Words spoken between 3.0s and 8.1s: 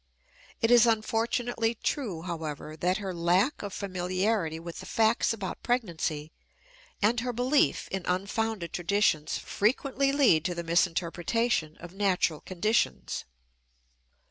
lack of familiarity with the facts about pregnancy and her belief in